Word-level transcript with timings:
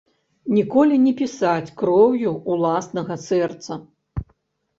Ніколі 0.57 0.95
не 1.03 1.13
пісаць 1.19 1.73
кроўю 1.81 2.33
ўласнага 2.55 3.19
сэрца. 3.27 3.79